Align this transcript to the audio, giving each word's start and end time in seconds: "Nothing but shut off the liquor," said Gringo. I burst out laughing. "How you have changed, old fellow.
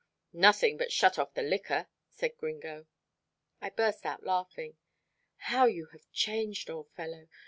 "Nothing 0.33 0.77
but 0.77 0.91
shut 0.91 1.19
off 1.19 1.35
the 1.35 1.43
liquor," 1.43 1.87
said 2.09 2.35
Gringo. 2.35 2.87
I 3.61 3.69
burst 3.69 4.03
out 4.03 4.23
laughing. 4.23 4.77
"How 5.37 5.65
you 5.67 5.89
have 5.91 6.11
changed, 6.11 6.71
old 6.71 6.89
fellow. 6.89 7.29